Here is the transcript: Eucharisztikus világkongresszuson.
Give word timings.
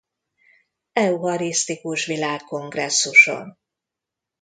Eucharisztikus 0.93 2.05
világkongresszuson. 2.05 3.57